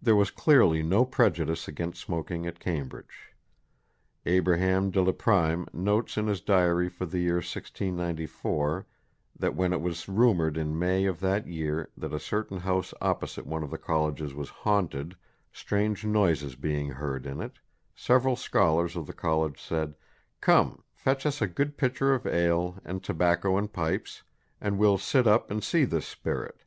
There 0.00 0.16
was 0.16 0.30
clearly 0.30 0.82
no 0.82 1.04
prejudice 1.04 1.68
against 1.68 2.00
smoking 2.00 2.46
at 2.46 2.58
Cambridge. 2.58 3.34
Abraham 4.24 4.90
de 4.90 5.02
la 5.02 5.12
Pryme 5.12 5.66
notes 5.74 6.16
in 6.16 6.26
his 6.26 6.40
diary 6.40 6.88
for 6.88 7.04
the 7.04 7.18
year 7.18 7.34
1694 7.34 8.86
that 9.38 9.54
when 9.54 9.74
it 9.74 9.82
was 9.82 10.08
rumoured 10.08 10.56
in 10.56 10.78
May 10.78 11.04
of 11.04 11.20
that 11.20 11.46
year 11.46 11.90
that 11.98 12.14
a 12.14 12.18
certain 12.18 12.60
house 12.60 12.94
opposite 13.02 13.46
one 13.46 13.62
of 13.62 13.70
the 13.70 13.76
colleges 13.76 14.32
was 14.32 14.48
haunted, 14.48 15.14
strange 15.52 16.02
noises 16.06 16.56
being 16.56 16.88
heard 16.92 17.26
in 17.26 17.42
it, 17.42 17.58
several 17.94 18.36
scholars 18.36 18.96
of 18.96 19.06
the 19.06 19.12
college 19.12 19.60
said, 19.60 19.96
"Come, 20.40 20.82
fetch 20.94 21.26
us 21.26 21.42
a 21.42 21.46
good 21.46 21.76
pitcher 21.76 22.14
of 22.14 22.26
ale, 22.26 22.78
and 22.86 23.04
tobacco 23.04 23.58
and 23.58 23.70
pipes, 23.70 24.22
and 24.62 24.78
wee'l 24.78 24.96
sit 24.96 25.26
up 25.26 25.50
and 25.50 25.62
see 25.62 25.84
this 25.84 26.06
spirit." 26.06 26.62